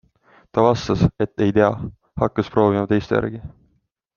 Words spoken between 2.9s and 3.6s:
teiste järgi.